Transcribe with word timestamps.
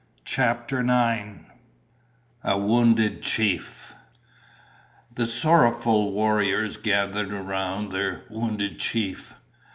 CHAPTER 0.25 0.81
NINE 0.81 1.45
A 2.43 2.57
Wounded 2.57 3.21
Chief 3.21 3.93
The 5.13 5.27
sorrowful 5.27 6.11
warriors 6.11 6.77
gathered 6.77 7.31
around 7.31 7.91
their 7.91 8.23
wounded 8.31 8.79
chief. 8.79 9.35